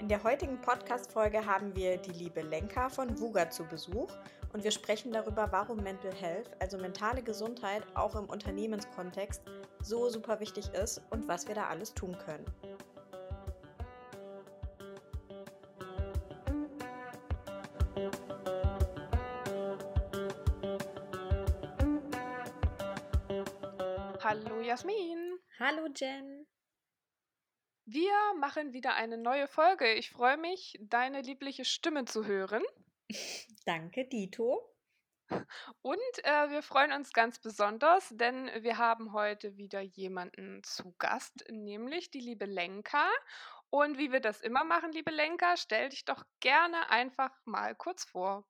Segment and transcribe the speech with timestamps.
[0.00, 4.08] In der heutigen Podcast-Folge haben wir die liebe Lenka von Vuga zu Besuch
[4.52, 9.42] und wir sprechen darüber, warum Mental Health, also mentale Gesundheit, auch im Unternehmenskontext
[9.82, 12.46] so super wichtig ist und was wir da alles tun können.
[24.22, 25.40] Hallo Jasmin.
[25.58, 26.37] Hallo Jen.
[27.90, 29.90] Wir machen wieder eine neue Folge.
[29.94, 32.62] Ich freue mich, deine liebliche Stimme zu hören.
[33.64, 34.60] Danke, Dito.
[35.80, 41.46] Und äh, wir freuen uns ganz besonders, denn wir haben heute wieder jemanden zu Gast,
[41.50, 43.08] nämlich die liebe Lenka.
[43.70, 48.04] Und wie wir das immer machen, liebe Lenka, stell dich doch gerne einfach mal kurz
[48.04, 48.46] vor.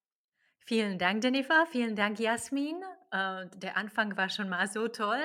[0.60, 1.66] Vielen Dank, Jennifer.
[1.66, 2.82] Vielen Dank, Jasmin.
[3.10, 5.20] Äh, der Anfang war schon mal so toll.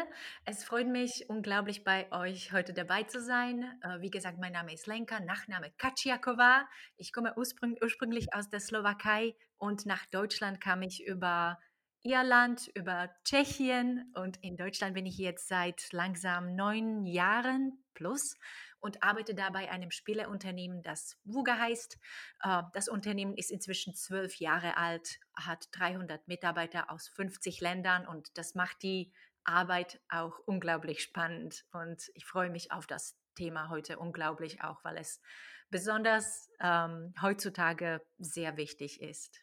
[0.45, 3.64] Es freut mich unglaublich, bei euch heute dabei zu sein.
[3.81, 6.67] Äh, wie gesagt, mein Name ist Lenka, Nachname Kaciakova.
[6.95, 11.59] Ich komme ursprüng ursprünglich aus der Slowakei und nach Deutschland kam ich über
[12.04, 18.38] Irland, über Tschechien und in Deutschland bin ich jetzt seit langsam neun Jahren plus
[18.82, 21.98] und arbeite dabei einem Spieleunternehmen, das Wuga heißt.
[22.44, 28.38] Äh, das Unternehmen ist inzwischen zwölf Jahre alt, hat 300 Mitarbeiter aus 50 Ländern und
[28.38, 29.14] das macht die
[29.46, 34.98] Arbeit auch unglaublich spannend und ich freue mich auf das Thema heute unglaublich auch, weil
[34.98, 35.22] es
[35.70, 39.42] besonders ähm, heutzutage sehr wichtig ist.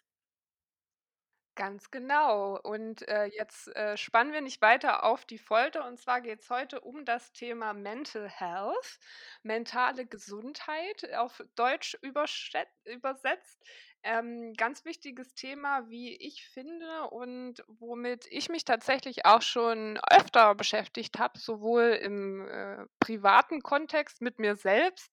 [1.56, 2.58] Ganz genau.
[2.62, 5.86] Und äh, jetzt äh, spannen wir nicht weiter auf die Folter.
[5.86, 8.98] Und zwar geht es heute um das Thema Mental Health,
[9.42, 13.62] mentale Gesundheit, auf Deutsch übersetzt.
[14.02, 20.54] Ähm, ganz wichtiges Thema, wie ich finde, und womit ich mich tatsächlich auch schon öfter
[20.54, 25.10] beschäftigt habe, sowohl im äh, privaten Kontext mit mir selbst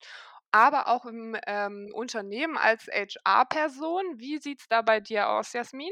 [0.53, 4.17] aber auch im ähm, Unternehmen als HR-Person.
[4.17, 5.91] Wie sieht es da bei dir aus, Jasmin?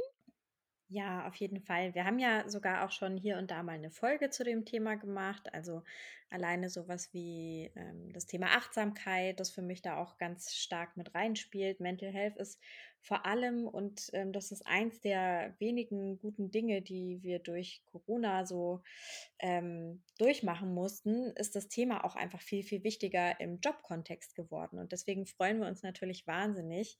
[0.87, 1.95] Ja, auf jeden Fall.
[1.95, 4.95] Wir haben ja sogar auch schon hier und da mal eine Folge zu dem Thema
[4.95, 5.51] gemacht.
[5.51, 5.81] Also
[6.29, 11.15] alleine sowas wie ähm, das Thema Achtsamkeit, das für mich da auch ganz stark mit
[11.15, 11.79] reinspielt.
[11.79, 12.59] Mental Health ist
[13.01, 18.45] vor allem, und ähm, das ist eins der wenigen guten Dinge, die wir durch Corona
[18.45, 18.81] so
[19.39, 24.79] ähm, durchmachen mussten, ist das Thema auch einfach viel, viel wichtiger im Jobkontext geworden.
[24.79, 26.97] Und deswegen freuen wir uns natürlich wahnsinnig,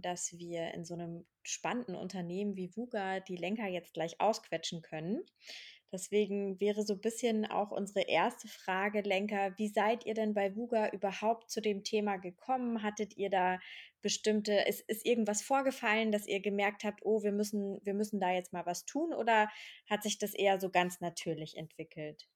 [0.00, 5.22] dass wir in so einem spannenden Unternehmen wie VUGA die Lenker jetzt gleich ausquetschen können.
[5.92, 10.56] Deswegen wäre so ein bisschen auch unsere erste Frage, Lenker, wie seid ihr denn bei
[10.56, 12.82] VUGA überhaupt zu dem Thema gekommen?
[12.82, 13.60] Hattet ihr da
[14.02, 18.32] bestimmte, ist, ist irgendwas vorgefallen, dass ihr gemerkt habt, oh, wir müssen, wir müssen da
[18.32, 19.48] jetzt mal was tun oder
[19.88, 22.28] hat sich das eher so ganz natürlich entwickelt?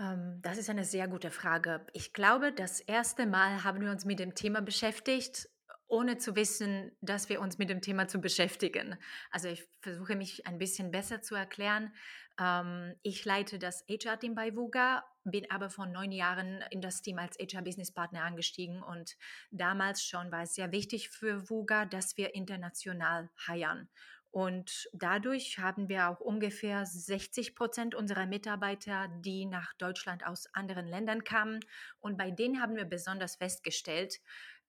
[0.00, 1.86] Ähm, das ist eine sehr gute Frage.
[1.92, 5.48] Ich glaube, das erste Mal haben wir uns mit dem Thema beschäftigt,
[5.88, 8.96] ohne zu wissen, dass wir uns mit dem Thema zu beschäftigen.
[9.30, 11.92] Also ich versuche mich ein bisschen besser zu erklären.
[12.38, 17.18] Ähm, ich leite das HR-Team bei VUGA, bin aber vor neun Jahren in das Team
[17.18, 19.16] als HR-Business-Partner angestiegen und
[19.50, 23.88] damals schon war es sehr wichtig für VUGA, dass wir international heiern.
[24.30, 30.86] Und dadurch haben wir auch ungefähr 60 Prozent unserer Mitarbeiter, die nach Deutschland aus anderen
[30.86, 31.60] Ländern kamen.
[31.98, 34.20] Und bei denen haben wir besonders festgestellt,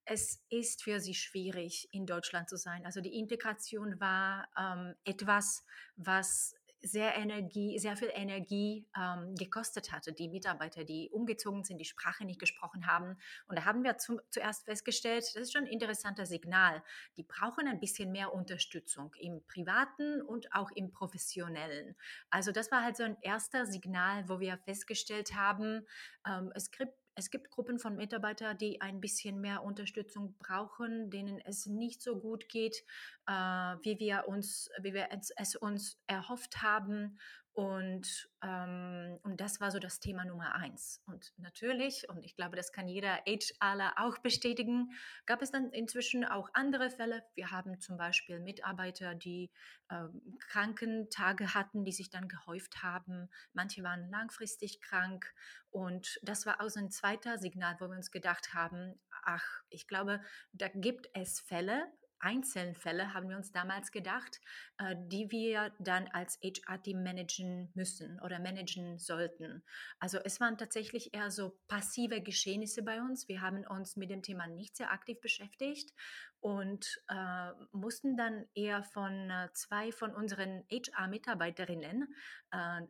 [0.10, 2.86] es ist für sie schwierig, in Deutschland zu sein.
[2.86, 5.64] Also die Integration war ähm, etwas,
[5.98, 10.14] was sehr Energie, sehr viel Energie ähm, gekostet hatte.
[10.14, 13.18] Die Mitarbeiter, die umgezogen sind, die Sprache nicht gesprochen haben.
[13.48, 16.82] Und da haben wir zum, zuerst festgestellt, das ist schon ein interessanter Signal.
[17.18, 21.96] Die brauchen ein bisschen mehr Unterstützung im privaten und auch im professionellen.
[22.30, 25.86] Also das war halt so ein erster Signal, wo wir festgestellt haben,
[26.26, 31.40] ähm, es gibt es gibt Gruppen von Mitarbeitern, die ein bisschen mehr Unterstützung brauchen, denen
[31.44, 32.84] es nicht so gut geht,
[33.28, 37.20] äh, wie wir uns, wie wir es, es uns erhofft haben.
[37.60, 41.04] Und, ähm, und das war so das Thema Nummer eins.
[41.06, 44.94] Und natürlich, und ich glaube, das kann jeder HRler auch bestätigen,
[45.26, 47.22] gab es dann inzwischen auch andere Fälle.
[47.36, 49.52] Wir haben zum Beispiel Mitarbeiter, die
[49.90, 50.06] äh,
[50.48, 53.30] Krankentage hatten, die sich dann gehäuft haben.
[53.52, 55.30] Manche waren langfristig krank.
[55.70, 59.86] Und das war auch so ein zweiter Signal, wo wir uns gedacht haben, ach, ich
[59.86, 60.22] glaube,
[60.54, 64.40] da gibt es Fälle, Einzelfälle, haben wir uns damals gedacht,
[64.78, 69.64] äh, die wir dann als HR-Team managen müssen oder managen sollten.
[70.00, 73.28] Also es waren tatsächlich eher so passive Geschehnisse bei uns.
[73.28, 75.94] Wir haben uns mit dem Thema nicht sehr aktiv beschäftigt
[76.40, 82.14] und äh, mussten dann eher von äh, zwei von unseren HR-Mitarbeiterinnen
[82.52, 82.82] äh,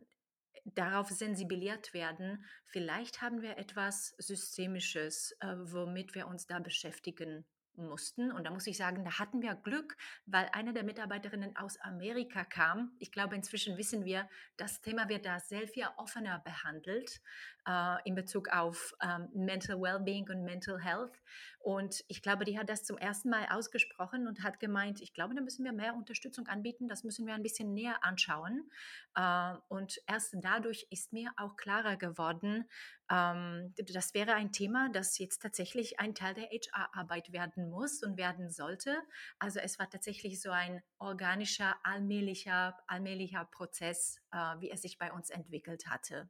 [0.66, 8.32] darauf sensibilisiert werden, vielleicht haben wir etwas Systemisches, womit wir uns da beschäftigen mussten.
[8.32, 12.44] Und da muss ich sagen, da hatten wir Glück, weil eine der Mitarbeiterinnen aus Amerika
[12.44, 12.92] kam.
[13.00, 14.28] Ich glaube, inzwischen wissen wir,
[14.58, 17.22] das Thema wird da sehr viel offener behandelt
[17.70, 21.22] äh, in Bezug auf ähm, Mental Wellbeing und Mental Health.
[21.60, 25.36] Und ich glaube, die hat das zum ersten Mal ausgesprochen und hat gemeint, ich glaube,
[25.36, 28.70] da müssen wir mehr Unterstützung anbieten, das müssen wir ein bisschen näher anschauen.
[29.16, 32.66] Äh, und erst dadurch ist mir auch klarer geworden,
[33.12, 38.18] ähm, das wäre ein Thema, das jetzt tatsächlich ein Teil der HR-Arbeit werden muss und
[38.18, 38.98] werden sollte.
[39.38, 45.12] Also es war tatsächlich so ein organischer, allmählicher, allmählicher Prozess, äh, wie er sich bei
[45.12, 46.30] uns entwickelt hatte.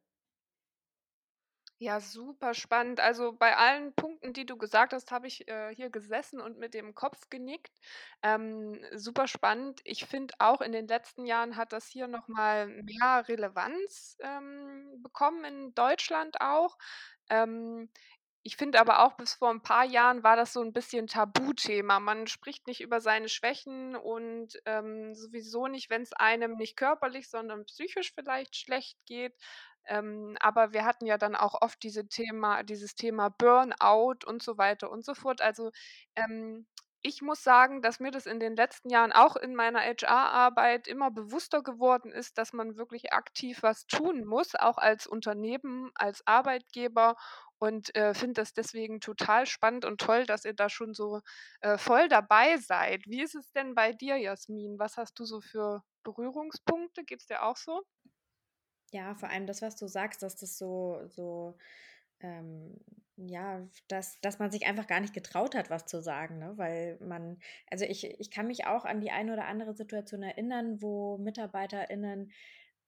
[1.82, 3.00] Ja, super spannend.
[3.00, 6.74] Also bei allen Punkten, die du gesagt hast, habe ich äh, hier gesessen und mit
[6.74, 7.72] dem Kopf genickt.
[8.22, 9.80] Ähm, super spannend.
[9.86, 15.46] Ich finde auch in den letzten Jahren hat das hier nochmal mehr Relevanz ähm, bekommen,
[15.46, 16.78] in Deutschland auch.
[17.30, 17.90] Ähm,
[18.44, 22.00] ich finde aber auch, bis vor ein paar Jahren war das so ein bisschen Tabuthema.
[22.00, 27.30] Man spricht nicht über seine Schwächen und ähm, sowieso nicht, wenn es einem nicht körperlich,
[27.30, 29.36] sondern psychisch vielleicht schlecht geht.
[29.86, 34.58] Ähm, aber wir hatten ja dann auch oft diese Thema, dieses Thema Burnout und so
[34.58, 35.42] weiter und so fort.
[35.42, 35.72] Also
[36.16, 36.66] ähm,
[37.02, 41.12] ich muss sagen, dass mir das in den letzten Jahren auch in meiner HR-Arbeit immer
[41.12, 47.16] bewusster geworden ist, dass man wirklich aktiv was tun muss, auch als Unternehmen, als Arbeitgeber.
[47.60, 51.22] Und äh, finde das deswegen total spannend und toll, dass ihr da schon so
[51.62, 53.06] äh, voll dabei seid.
[53.06, 54.80] Wie ist es denn bei dir, Jasmin?
[54.80, 57.04] Was hast du so für Berührungspunkte?
[57.04, 57.84] Geht es dir auch so?
[58.92, 61.58] Ja, vor allem das, was du sagst, dass das so, so,
[62.22, 62.80] ähm,
[63.18, 66.54] ja, dass, dass man sich einfach gar nicht getraut hat, was zu sagen, ne?
[66.58, 67.40] Weil man,
[67.70, 72.32] also ich, ich kann mich auch an die eine oder andere Situation erinnern, wo MitarbeiterInnen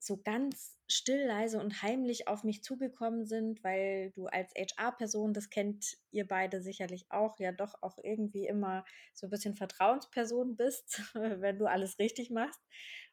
[0.02, 5.50] so ganz still, leise und heimlich auf mich zugekommen sind, weil du als HR-Person, das
[5.52, 8.84] kennt ihr beide sicherlich auch, ja doch auch irgendwie immer
[9.14, 12.60] so ein bisschen Vertrauensperson bist, wenn du alles richtig machst.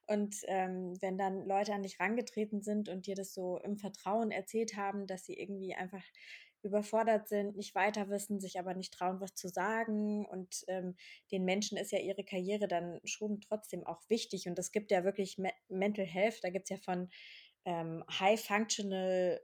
[0.07, 4.31] Und ähm, wenn dann Leute an dich rangetreten sind und dir das so im Vertrauen
[4.31, 6.03] erzählt haben, dass sie irgendwie einfach
[6.63, 10.27] überfordert sind, nicht weiter wissen, sich aber nicht trauen, was zu sagen.
[10.27, 10.97] Und ähm,
[11.31, 14.47] den Menschen ist ja ihre Karriere dann schon trotzdem auch wichtig.
[14.49, 17.09] Und es gibt ja wirklich Me Mental Health, da gibt es ja von
[17.65, 19.41] ähm, High Functional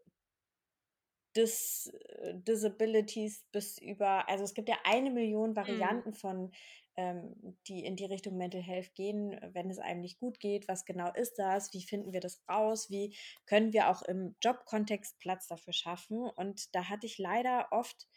[1.36, 5.56] Dis äh, Disabilities bis über, also es gibt ja eine Million Mhm.
[5.56, 6.52] Varianten von
[6.96, 10.68] ähm, die in die Richtung Mental Health gehen, wenn es einem nicht gut geht.
[10.68, 11.72] Was genau ist das?
[11.72, 12.90] Wie finden wir das raus?
[12.90, 16.22] Wie können wir auch im Jobkontext Platz dafür schaffen?
[16.22, 18.08] Und da hatte ich leider oft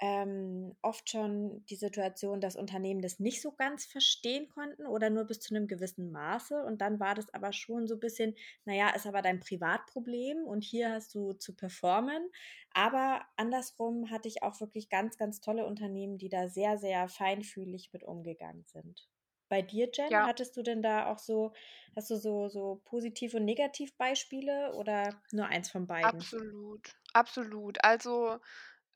[0.00, 5.24] ähm, oft schon die Situation, dass Unternehmen das nicht so ganz verstehen konnten oder nur
[5.24, 6.62] bis zu einem gewissen Maße.
[6.64, 10.64] Und dann war das aber schon so ein bisschen, naja, ist aber dein Privatproblem und
[10.64, 12.30] hier hast du zu performen.
[12.72, 17.90] Aber andersrum hatte ich auch wirklich ganz, ganz tolle Unternehmen, die da sehr, sehr feinfühlig
[17.92, 19.08] mit umgegangen sind.
[19.48, 21.52] Bei dir, Jen, Ja, hattest du denn da auch so,
[21.94, 26.30] hast du so, so Positiv- und Negativbeispiele oder nur eins von beiden?
[26.30, 27.82] absolut, absolut.
[27.84, 28.38] Also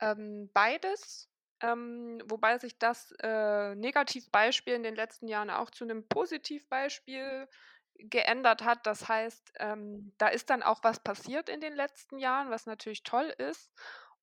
[0.01, 1.29] ähm, beides,
[1.61, 7.47] ähm, wobei sich das äh, Negativbeispiel in den letzten Jahren auch zu einem Positivbeispiel
[7.95, 8.85] geändert hat.
[8.85, 13.03] Das heißt, ähm, da ist dann auch was passiert in den letzten Jahren, was natürlich
[13.03, 13.71] toll ist.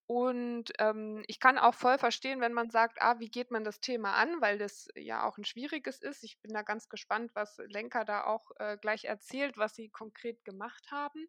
[0.07, 3.81] Und ähm, ich kann auch voll verstehen, wenn man sagt, ah, wie geht man das
[3.81, 6.23] Thema an, weil das ja auch ein schwieriges ist.
[6.23, 10.45] Ich bin da ganz gespannt, was Lenka da auch äh, gleich erzählt, was sie konkret
[10.45, 11.27] gemacht haben.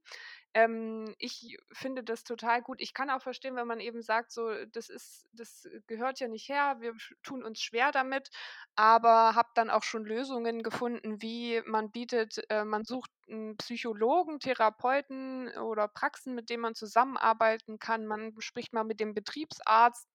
[0.53, 2.79] Ähm, ich finde das total gut.
[2.79, 6.47] Ich kann auch verstehen, wenn man eben sagt, so, das ist, das gehört ja nicht
[6.47, 6.93] her, wir
[7.23, 8.29] tun uns schwer damit,
[8.75, 14.39] aber habe dann auch schon Lösungen gefunden, wie man bietet, äh, man sucht einen Psychologen,
[14.39, 18.05] Therapeuten oder Praxen, mit denen man zusammenarbeiten kann.
[18.05, 20.07] Man spricht mal mit dem Betriebsarzt,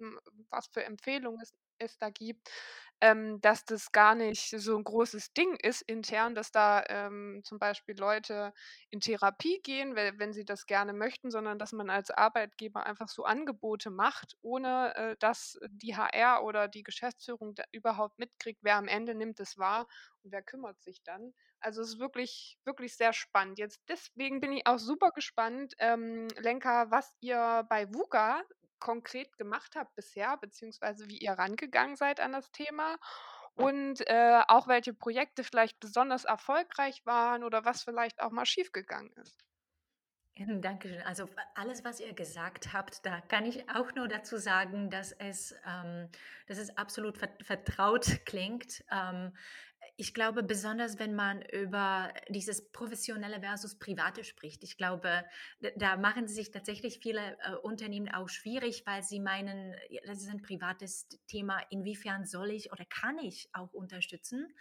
[0.51, 2.49] was für Empfehlungen es, es da gibt,
[3.01, 7.59] ähm, dass das gar nicht so ein großes Ding ist intern, dass da ähm, zum
[7.59, 8.53] Beispiel Leute
[8.91, 13.09] in Therapie gehen, we wenn sie das gerne möchten, sondern dass man als Arbeitgeber einfach
[13.09, 18.87] so Angebote macht, ohne, äh, dass die HR oder die Geschäftsführung überhaupt mitkriegt, wer am
[18.89, 19.89] Ende nimmt es wahr
[20.23, 21.35] und wer kümmert sich dann.
[21.63, 23.59] Also, es ist wirklich wirklich sehr spannend.
[23.59, 28.43] Jetzt deswegen bin ich auch super gespannt, ähm, Lenka, was ihr bei VUCA
[28.81, 32.97] konkret gemacht habt bisher, beziehungsweise wie ihr rangegangen seid an das Thema
[33.55, 39.13] und, äh, auch welche Projekte vielleicht besonders erfolgreich waren oder was vielleicht auch mal schiefgegangen
[39.23, 39.45] ist.
[40.35, 41.03] Ähm, Dankeschön.
[41.03, 45.55] Also alles, was ihr gesagt habt, da kann ich auch nur dazu sagen, dass es,
[45.67, 46.09] ähm,
[46.47, 48.83] dass es absolut vert vertraut klingt.
[48.91, 49.37] Ähm,
[49.97, 55.25] ich glaube, besonders wenn man über dieses professionelle versus private spricht, ich glaube,
[55.77, 59.75] da machen sich tatsächlich viele äh, Unternehmen auch schwierig, weil sie meinen,
[60.07, 64.55] das ist ein privates Thema, inwiefern soll ich oder kann ich auch unterstützen?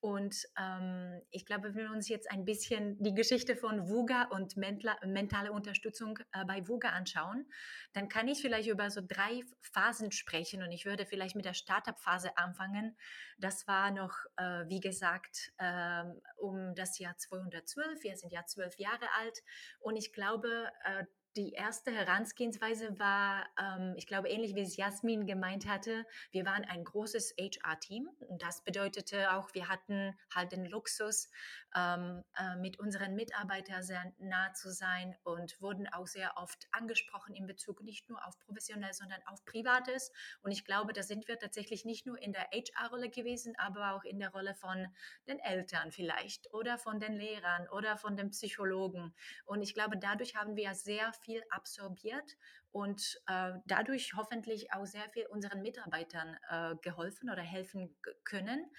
[0.00, 4.56] Und ähm, ich glaube, wenn wir uns jetzt ein bisschen die Geschichte von VUGA und
[4.56, 7.46] mentale Unterstützung äh, bei VUGA anschauen,
[7.92, 11.54] dann kann ich vielleicht über so drei Phasen sprechen und ich würde vielleicht mit der
[11.54, 12.96] Startup-Phase anfangen.
[13.38, 16.04] Das war noch, äh, wie gesagt, äh,
[16.36, 18.02] um das Jahr 212.
[18.02, 19.42] Wir sind ja zwölf Jahre alt
[19.80, 21.04] und ich glaube, äh,
[21.36, 26.64] die erste Herangehensweise war, ähm, ich glaube, ähnlich wie es Jasmin gemeint hatte, wir waren
[26.64, 31.28] ein großes HR-Team und das bedeutete auch, wir hatten halt den Luxus,
[31.76, 37.34] ähm, äh, mit unseren Mitarbeitern sehr nah zu sein und wurden auch sehr oft angesprochen
[37.34, 40.10] in Bezug nicht nur auf professionell, sondern auf Privates.
[40.42, 44.04] Und ich glaube, da sind wir tatsächlich nicht nur in der HR-Rolle gewesen, aber auch
[44.04, 44.86] in der Rolle von
[45.28, 49.14] den Eltern vielleicht oder von den Lehrern oder von den Psychologen.
[49.44, 52.36] Und ich glaube, dadurch haben wir sehr viel absorbiert
[52.72, 58.70] und äh, dadurch hoffentlich auch sehr viel unseren Mitarbeitern äh, geholfen oder helfen können.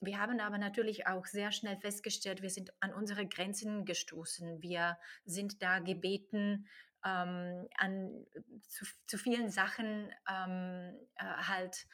[0.00, 4.60] Wir haben aber natürlich auch sehr schnell festgestellt, wir sind an unsere Grenzen gestoßen.
[4.60, 6.66] Wir sind da gebeten,
[7.04, 8.26] ähm, an
[8.68, 11.86] zu, zu, vielen Sachen ähm, äh, halt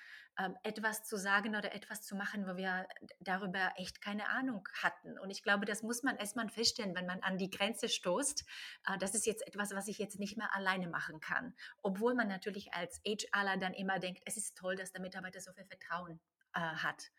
[0.62, 2.86] etwas zu sagen oder etwas zu machen, wo wir
[3.20, 5.18] darüber echt keine Ahnung hatten.
[5.18, 8.44] Und ich glaube, das muss man erstmal feststellen, wenn man an die Grenze stoßt.
[8.86, 11.54] Äh, das ist jetzt etwas, was ich jetzt nicht mehr alleine machen kann.
[11.82, 15.52] Obwohl man natürlich als HRler dann immer denkt, es ist toll, dass der Mitarbeiter so
[15.52, 16.20] viel Vertrauen
[16.54, 17.10] äh, hat.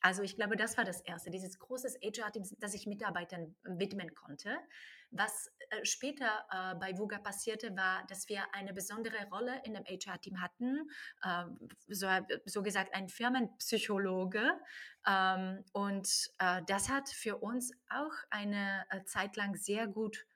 [0.00, 4.56] Also ich glaube, das war das Erste, dieses große HR-Team, das ich Mitarbeitern widmen konnte.
[5.10, 9.84] Was äh, später äh, bei VUGA passierte, war, dass wir eine besondere Rolle in dem
[9.84, 10.88] HR-Team hatten,
[11.22, 11.44] äh,
[11.88, 12.08] so,
[12.44, 14.52] so, gesagt ein Firmenpsychologe.
[15.06, 16.08] Ähm, und
[16.38, 20.26] äh, das hat für uns auch eine äh, Zeit lang sehr gut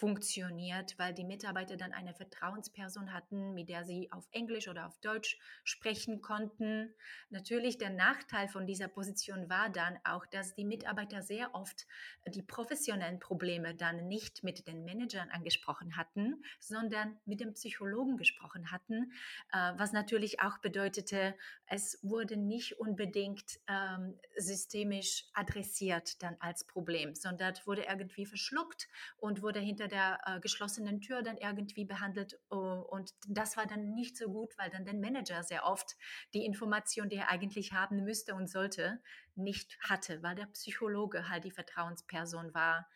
[0.00, 4.98] funktioniert, weil die Mitarbeiter dann eine Vertrauensperson hatten, mit der sie auf Englisch oder auf
[5.00, 6.94] Deutsch sprechen konnten.
[7.28, 11.86] Natürlich der Nachteil von dieser Position war dann auch, dass die Mitarbeiter sehr oft
[12.26, 18.72] die professionellen Probleme dann nicht mit den Managern angesprochen hatten, sondern mit dem Psychologen gesprochen
[18.72, 19.12] hatten,
[19.52, 21.34] äh, was natürlich auch bedeutete,
[21.66, 28.88] es wurde nicht unbedingt ähm, systemisch adressiert dann als Problem, sondern wurde irgendwie verschluckt
[29.18, 32.38] und wurde hinter der äh, geschlossenen Tür dann irgendwie behandelt.
[32.50, 35.96] Uh, und das war dann nicht so gut, weil dann der Manager sehr oft
[36.34, 39.00] die Information, die er eigentlich haben müsste und sollte,
[39.34, 42.88] nicht hatte, weil der Psychologe halt die Vertrauensperson war.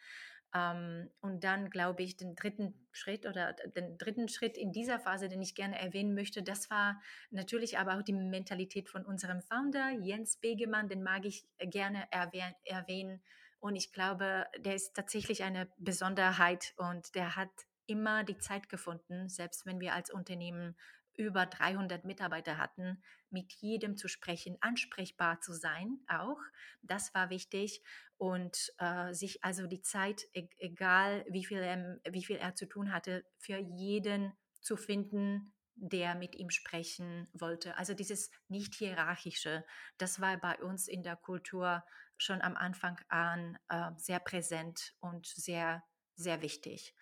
[0.54, 5.00] Um, ähm, und dann glaube ich, den dritten Schritt oder den dritten Schritt in dieser
[5.00, 9.42] Phase, den ich gerne erwähnen möchte, das war natürlich aber auch die Mentalität von unserem
[9.42, 13.20] Founder, Jens Begemann, den mag ich gerne erwähnen
[13.64, 17.48] und ich glaube, der ist tatsächlich eine Besonderheit und der hat
[17.86, 20.76] immer die Zeit gefunden, selbst wenn wir als Unternehmen
[21.16, 26.40] über 300 Mitarbeiter hatten, mit jedem zu sprechen, ansprechbar zu sein auch.
[26.82, 27.82] Das war wichtig
[28.18, 32.66] und äh, sich also die Zeit, e egal wie viel, er, wie viel er zu
[32.66, 37.78] tun hatte, für jeden zu finden, der mit ihm sprechen wollte.
[37.78, 39.64] Also dieses nicht hierarchische,
[39.96, 41.82] das war bei uns in der Kultur
[42.16, 45.82] schon am Anfang an äh, sehr präsent und sehr,
[46.16, 46.94] sehr wichtig.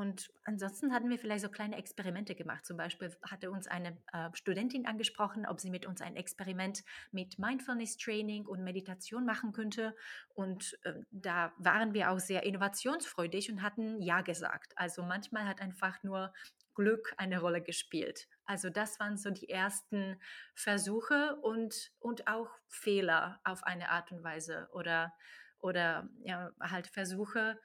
[0.00, 2.64] Und ansonsten hatten wir vielleicht so kleine Experimente gemacht.
[2.64, 7.38] Zum Beispiel hatte uns eine äh, Studentin angesprochen, ob sie mit uns ein Experiment mit
[7.38, 9.94] Mindfulness Training und Meditation machen könnte.
[10.30, 14.72] Und äh, da waren wir auch sehr innovationsfreudig und hatten Ja gesagt.
[14.76, 16.32] Also manchmal hat einfach nur
[16.74, 18.28] Glück eine Rolle gespielt.
[18.44, 20.20] Also das waren so die ersten
[20.54, 25.12] Versuche und, und auch Fehler auf eine Art und Weise oder,
[25.58, 27.60] oder ja, halt Versuche,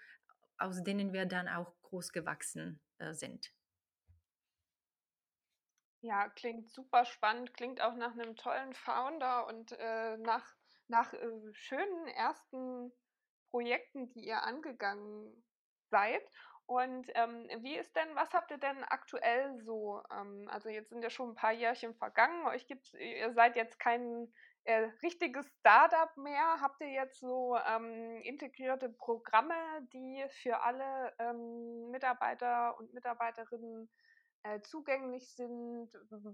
[0.57, 3.51] aus denen wir dann auch groß gewachsen äh, sind.
[6.01, 10.45] Ja, klingt super spannend, klingt auch nach einem tollen Founder und äh, nach,
[10.87, 12.93] nach äh, schönen ersten
[13.49, 15.43] Projekten, die ihr angegangen
[15.89, 16.21] seid.
[16.67, 20.01] Und ähm, wie ist denn, was habt ihr denn aktuell so?
[20.11, 22.47] Ähm, also jetzt sind ja schon ein paar Jährchen vergangen.
[22.47, 24.31] Euch gibt's, ihr seid jetzt kein
[24.63, 26.59] äh, richtiges Startup mehr.
[26.61, 29.53] Habt ihr jetzt so ähm, integrierte Programme,
[29.93, 33.87] die für alle ähm, Mitarbeiter und Mitarbeiterinnen
[34.45, 35.89] äh, zugänglich sind?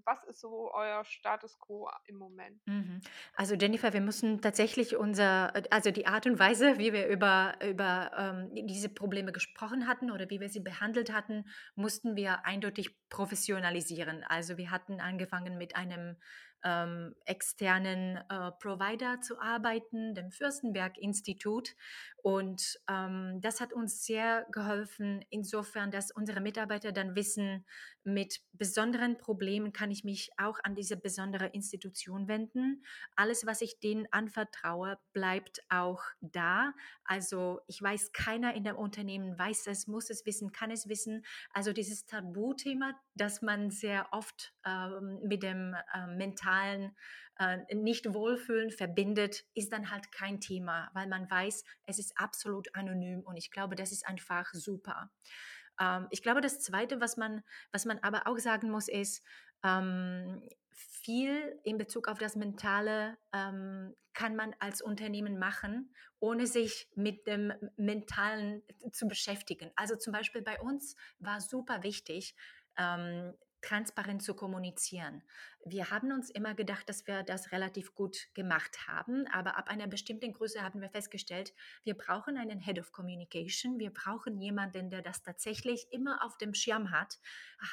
[0.06, 2.62] Was ist so euer Status quo im Moment?
[2.68, 3.00] Mhm.
[3.36, 8.12] Also Jennifer, wir müssen tatsächlich unser, also die Art und Weise, wie wir über, über
[8.18, 14.26] ähm, diese Probleme gesprochen hatten oder wie wir sie behandelt hatten, mussten wir eindeutig professionalisieren.
[14.28, 16.18] Also wir hatten angefangen mit einem
[16.64, 21.76] ähm, externen äh, Provider zu arbeiten, dem Fürstenberg-Institut.
[22.18, 27.66] Und ähm, das hat uns sehr geholfen, insofern, dass unsere Mitarbeiter dann wissen,
[28.04, 32.84] mit besonderen Problemen kann ich mich auch an diese besondere Institution wenden.
[33.16, 36.74] Alles, was ich denen anvertraue, bleibt auch da.
[37.04, 41.26] Also ich weiß, keiner in dem Unternehmen weiß es, muss es wissen, kann es wissen.
[41.54, 46.96] Also dieses Tabuthema, das man sehr oft ähm, mit dem äh, mentalen
[47.40, 52.74] äh, nicht wohlfühlen verbindet, ist dann halt kein Thema, weil man weiß, es ist absolut
[52.76, 55.10] anonym und ich glaube, das ist einfach super.
[55.82, 59.24] Ähm, ich glaube, das Zweite, was man, was man aber auch sagen muss, ist,
[59.64, 66.88] ähm, viel in Bezug auf das Mentale ähm, kann man als Unternehmen machen, ohne sich
[66.96, 68.62] mit dem Mentalen
[68.92, 69.72] zu beschäftigen.
[69.76, 72.36] Also zum Beispiel bei uns war super wichtig,
[72.78, 75.24] ähm, transparent zu kommunizieren.
[75.66, 79.88] Wir haben uns immer gedacht, dass wir das relativ gut gemacht haben, aber ab einer
[79.88, 81.54] bestimmten Größe haben wir festgestellt,
[81.84, 86.54] wir brauchen einen Head of Communication, wir brauchen jemanden, der das tatsächlich immer auf dem
[86.54, 87.20] Schirm hat.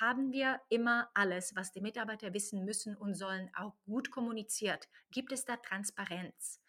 [0.00, 4.88] Haben wir immer alles, was die Mitarbeiter wissen müssen und sollen, auch gut kommuniziert?
[5.10, 6.62] Gibt es da Transparenz?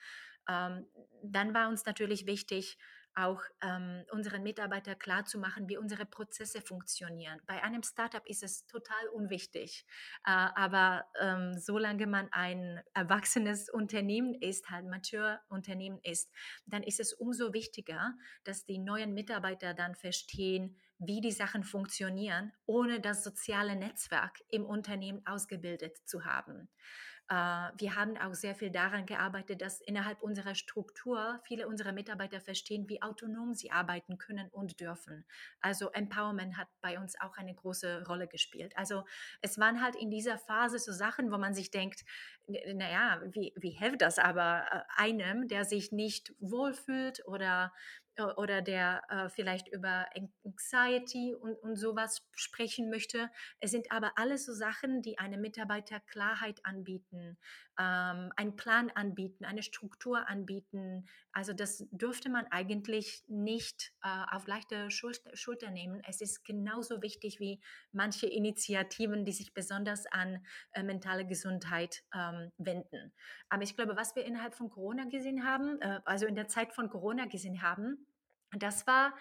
[0.47, 0.88] Ähm,
[1.21, 2.77] dann war uns natürlich wichtig,
[3.16, 7.39] auch ähm, unseren Mitarbeitern klarzumachen, wie unsere Prozesse funktionieren.
[7.46, 9.86] Bei einem Startup ist es total unwichtig,
[10.25, 16.32] äh, aber ähm, solange man ein erwachsenes Unternehmen ist, halt mature Unternehmen ist,
[16.66, 18.13] dann ist es umso wichtiger,
[18.44, 24.66] dass die neuen Mitarbeiter dann verstehen, wie die Sachen funktionieren, ohne das soziale Netzwerk im
[24.66, 26.70] Unternehmen ausgebildet zu haben.
[27.29, 27.33] Äh,
[27.77, 32.89] wir haben auch sehr viel daran gearbeitet, dass innerhalb unserer Struktur viele unserer Mitarbeiter verstehen,
[32.89, 35.25] wie autonom sie arbeiten können und dürfen.
[35.62, 38.75] Also Empowerment hat bei uns auch eine große Rolle gespielt.
[38.75, 39.03] Also
[39.41, 42.03] es waren halt in dieser Phase so Sachen, wo man sich denkt,
[42.48, 47.71] naja, wie, wie hilft das aber äh, einem, der sich nicht wohlfühlt oder
[48.19, 50.08] oder der äh, vielleicht über
[50.45, 53.29] Anxiety und, und sowas sprechen möchte.
[53.60, 57.38] Es sind aber alles so Sachen, die einem Mitarbeiter Klarheit anbieten,
[57.79, 61.08] ähm, einen Plan anbieten, eine Struktur anbieten.
[61.39, 66.02] Also das dürfte man eigentlich nicht äh, auf leichte Schulter, Schulter nehmen.
[66.06, 67.62] Es ist genauso wichtig wie
[67.93, 73.13] manche Initiativen, die sich besonders an äh, mentale Gesundheit ähm, wenden.
[73.47, 76.73] Aber ich glaube, was wir innerhalb von Corona gesehen haben, äh, also in der Zeit
[76.73, 78.06] von Corona gesehen haben,
[78.52, 79.13] das war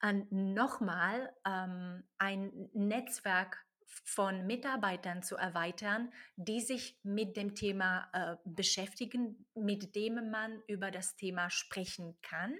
[0.00, 3.65] äh, nochmal ähm, ein Netzwerk
[4.04, 10.90] von Mitarbeitern zu erweitern, die sich mit dem Thema äh, beschäftigen, mit dem man über
[10.90, 12.56] das Thema sprechen kann.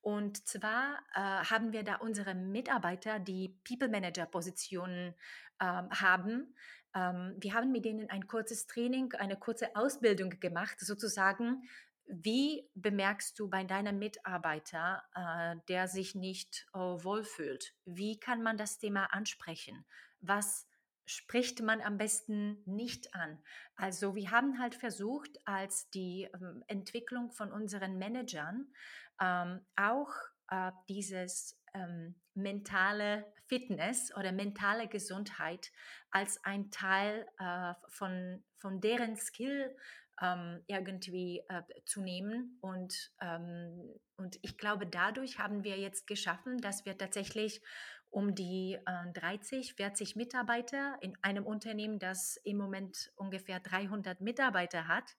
[0.00, 5.14] Und zwar äh, haben wir da unsere Mitarbeiter, die People Manager Positionen
[5.58, 6.54] äh, haben.
[6.94, 11.62] Ähm, wir haben mit denen ein kurzes Training, eine kurze Ausbildung gemacht, sozusagen,
[12.06, 17.74] wie bemerkst du bei deinem Mitarbeiter, äh, der sich nicht äh, wohlfühlt?
[17.86, 19.86] Wie kann man das Thema ansprechen?
[20.26, 20.66] Was
[21.06, 23.42] spricht man am besten nicht an?
[23.76, 28.72] Also wir haben halt versucht, als die ähm, Entwicklung von unseren Managern
[29.20, 30.12] ähm, auch
[30.50, 35.70] äh, dieses ähm, mentale Fitness oder mentale Gesundheit
[36.10, 39.76] als ein Teil äh, von, von deren Skill
[40.20, 42.58] ähm, irgendwie äh, zu nehmen.
[42.60, 47.60] Und, ähm, und ich glaube, dadurch haben wir jetzt geschaffen, dass wir tatsächlich
[48.14, 54.86] um die äh, 30, 40 Mitarbeiter in einem Unternehmen, das im Moment ungefähr 300 Mitarbeiter
[54.86, 55.16] hat,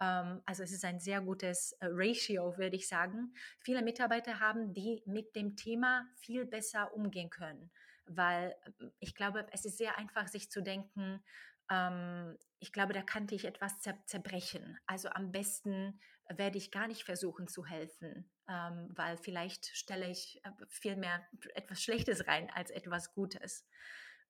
[0.00, 3.34] ähm, also es ist ein sehr gutes äh, Ratio, würde ich sagen.
[3.60, 7.70] Viele Mitarbeiter haben, die mit dem Thema viel besser umgehen können,
[8.06, 11.22] weil äh, ich glaube, es ist sehr einfach, sich zu denken,
[11.70, 14.76] ähm, ich glaube, da kannte ich etwas zer zerbrechen.
[14.86, 20.40] Also am besten werde ich gar nicht versuchen zu helfen, ähm, weil vielleicht stelle ich
[20.44, 23.66] äh, viel mehr etwas Schlechtes rein als etwas Gutes.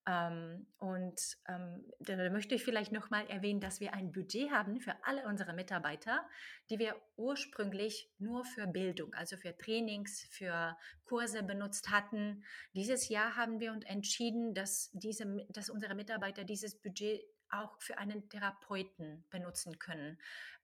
[0.07, 4.93] Ähm, und ähm, da möchte ich vielleicht nochmal erwähnen, dass wir ein Budget haben für
[5.03, 6.27] alle unsere Mitarbeiter,
[6.69, 12.43] die wir ursprünglich nur für Bildung, also für Trainings, für Kurse benutzt hatten.
[12.75, 17.97] Dieses Jahr haben wir uns entschieden, dass, diese, dass unsere Mitarbeiter dieses Budget auch für
[17.97, 20.19] einen Therapeuten benutzen können.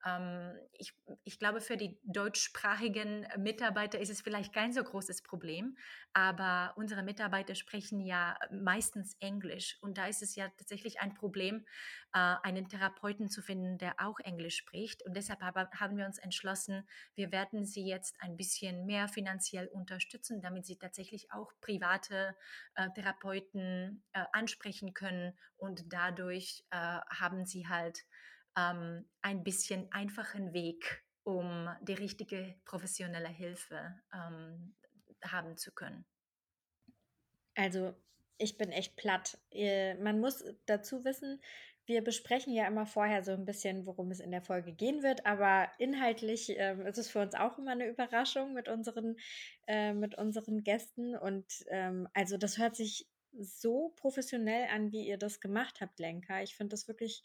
[0.05, 5.77] Ähm, ich, ich glaube, für die deutschsprachigen Mitarbeiter ist es vielleicht kein so großes Problem,
[6.13, 11.65] aber unsere Mitarbeiter sprechen ja meistens Englisch und da ist es ja tatsächlich ein Problem,
[12.13, 15.05] äh, einen Therapeuten zu finden, der auch Englisch spricht.
[15.05, 20.41] Und deshalb haben wir uns entschlossen, wir werden sie jetzt ein bisschen mehr finanziell unterstützen,
[20.41, 22.35] damit sie tatsächlich auch private
[22.75, 28.05] äh, Therapeuten äh, ansprechen können und dadurch haben sie halt
[28.57, 34.75] ähm, ein bisschen einfachen Weg, um die richtige professionelle Hilfe ähm,
[35.23, 36.05] haben zu können.
[37.55, 37.93] Also,
[38.37, 39.37] ich bin echt platt.
[39.51, 41.41] Äh, man muss dazu wissen,
[41.85, 45.25] wir besprechen ja immer vorher so ein bisschen, worum es in der Folge gehen wird,
[45.25, 49.17] aber inhaltlich, ähm, ist es für uns auch immer eine Überraschung mit unseren
[49.67, 53.07] äh, mit unseren Gästen und, ähm, also, das hört sich
[53.39, 56.41] so professionell an, wie ihr das gemacht habt, Lenka.
[56.41, 57.23] Ich finde das wirklich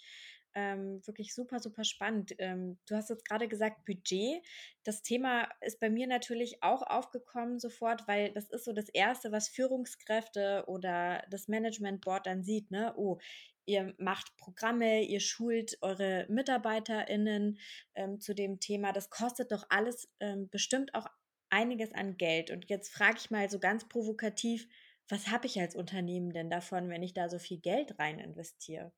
[0.57, 2.35] ähm, wirklich super, super spannend.
[2.38, 4.42] Ähm, du hast jetzt gerade gesagt, Budget.
[4.85, 9.31] Das Thema ist bei mir natürlich auch aufgekommen sofort, weil das ist so das Erste,
[9.33, 12.71] was Führungskräfte oder das Management Board dann sieht.
[12.71, 12.95] Ne?
[12.97, 13.19] Oh,
[13.66, 17.59] ihr macht Programme, ihr schult eure MitarbeiterInnen
[17.95, 18.92] ähm, zu dem Thema.
[18.92, 21.07] Das kostet doch alles ähm, bestimmt auch
[21.51, 22.51] einiges an Geld.
[22.51, 24.66] Und jetzt frage ich mal so ganz provokativ,
[25.09, 28.92] was habe ich als Unternehmen denn davon, wenn ich da so viel Geld rein investiere?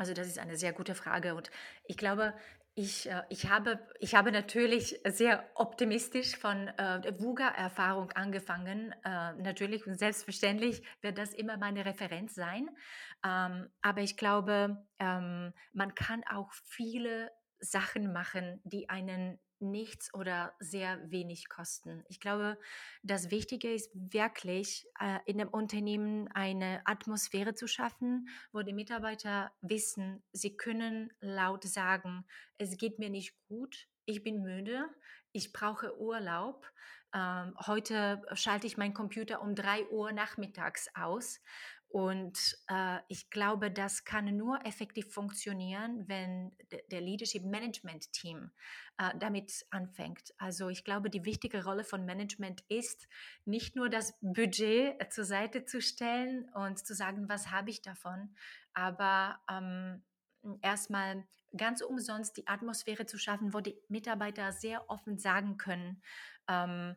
[0.00, 1.50] Also das ist eine sehr gute Frage und
[1.84, 2.32] ich glaube,
[2.74, 8.94] ich, äh, ich, habe, ich habe natürlich sehr optimistisch von äh, VUGA-Erfahrung angefangen.
[9.04, 12.70] Äh, natürlich und selbstverständlich wird das immer meine Referenz sein.
[13.22, 20.54] Ähm, aber ich glaube, ähm, man kann auch viele Sachen machen, die einen nichts oder
[20.58, 22.04] sehr wenig kosten.
[22.08, 22.58] Ich glaube,
[23.02, 29.52] das Wichtige ist wirklich, äh, in dem Unternehmen eine Atmosphäre zu schaffen, wo die Mitarbeiter
[29.60, 32.24] wissen, sie können laut sagen,
[32.58, 34.88] es geht mir nicht gut, ich bin müde,
[35.32, 36.66] ich brauche Urlaub.
[37.12, 41.40] Ähm, heute schalte ich meinen Computer um drei Uhr nachmittags aus
[41.90, 46.52] und äh, ich glaube, das kann nur effektiv funktionieren, wenn
[46.92, 48.52] der Leadership Management Team
[48.96, 50.32] äh, damit anfängt.
[50.38, 53.08] Also ich glaube, die wichtige Rolle von Management ist,
[53.44, 58.36] nicht nur das Budget zur Seite zu stellen und zu sagen, was habe ich davon,
[58.72, 60.04] aber ähm,
[60.62, 61.24] erstmal
[61.56, 66.00] ganz umsonst die Atmosphäre zu schaffen, wo die Mitarbeiter sehr offen sagen können,
[66.46, 66.94] ähm,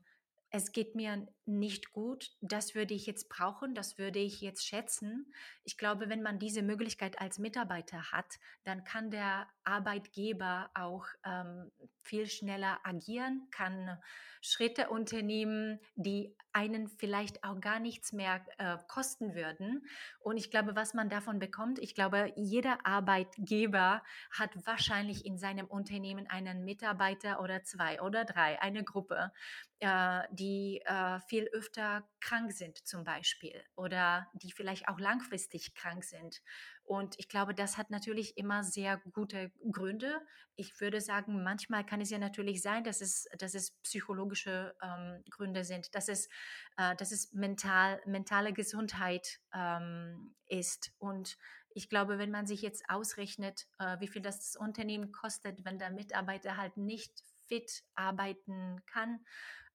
[0.56, 5.34] es geht mir nicht gut, das würde ich jetzt brauchen, das würde ich jetzt schätzen.
[5.64, 11.72] Ich glaube, wenn man diese Möglichkeit als Mitarbeiter hat, dann kann der Arbeitgeber auch ähm,
[12.04, 13.98] viel schneller agieren, kann
[14.42, 19.88] Schritte unternehmen, die einen vielleicht auch gar nichts mehr äh, kosten würden.
[20.20, 25.66] Und ich glaube, was man davon bekommt, ich glaube, jeder Arbeitgeber hat wahrscheinlich in seinem
[25.66, 29.32] Unternehmen einen Mitarbeiter oder zwei oder drei, eine Gruppe,
[29.84, 36.06] äh, die äh, viel öfter krank sind zum Beispiel oder die vielleicht auch langfristig krank
[36.06, 36.42] sind.
[36.86, 40.22] Und ich glaube, das hat natürlich immer sehr gute Gründe.
[40.56, 45.22] Ich würde sagen, manchmal kann es ja natürlich sein, dass es, dass es psychologische ähm,
[45.30, 46.30] Gründe sind, dass es,
[46.78, 50.94] äh, dass es mental, mentale Gesundheit ähm, ist.
[50.98, 51.38] Und
[51.72, 55.92] ich glaube, wenn man sich jetzt ausrechnet, äh, wie viel das Unternehmen kostet, wenn der
[55.92, 57.12] Mitarbeiter halt nicht
[57.48, 59.20] fit arbeiten kann,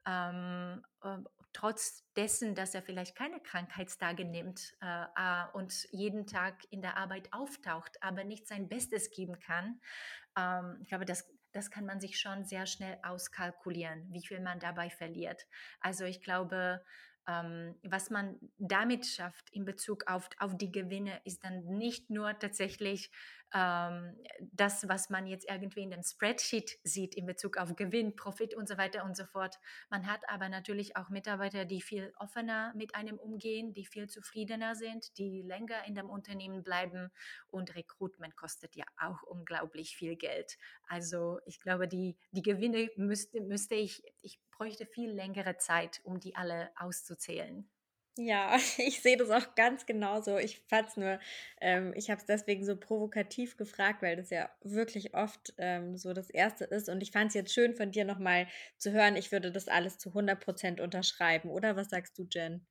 [0.06, 1.18] ähm, äh,
[1.52, 6.96] trotz dessen, dass er vielleicht keine Krankheitstage nimmt äh, äh, und jeden Tag in der
[6.96, 9.80] Arbeit auftaucht, aber nicht sein Bestes geben kann.
[10.36, 14.60] Ähm, ich glaube, das, das kann man sich schon sehr schnell auskalkulieren, wie viel man
[14.60, 15.46] dabei verliert.
[15.80, 16.84] Also ich glaube,
[17.28, 22.38] ähm, was man damit schafft in Bezug auf, auf die Gewinne, ist dann nicht nur
[22.38, 23.10] tatsächlich
[23.54, 28.54] ähm, das, was man jetzt irgendwie in dem Spreadsheet sieht in Bezug auf Gewinn, Profit
[28.54, 29.58] und so weiter und so fort.
[29.90, 34.74] Man hat aber natürlich auch Mitarbeiter, die viel offener mit einem umgehen, die viel zufriedener
[34.74, 37.10] sind, die länger in dem Unternehmen bleiben
[37.48, 40.58] und Recruitment kostet ja auch unglaublich viel Geld.
[40.86, 46.20] Also ich glaube, die, die Gewinne müsste, müsste ich, ich bräuchte viel längere Zeit, um
[46.20, 47.68] die alle auszuzählen.
[48.18, 50.38] Ja, ich sehe das auch ganz genauso.
[50.38, 51.20] Ich fand's nur,
[51.60, 56.12] ähm, ich habe es deswegen so provokativ gefragt, weil das ja wirklich oft ähm, so
[56.12, 56.88] das Erste ist.
[56.88, 59.14] Und ich fand es jetzt schön von dir nochmal zu hören.
[59.16, 61.48] Ich würde das alles zu 100% unterschreiben.
[61.48, 62.66] Oder was sagst du, Jen?